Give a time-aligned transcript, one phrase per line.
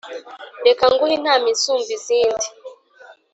[0.67, 2.47] reka nguhe inama isumba izindi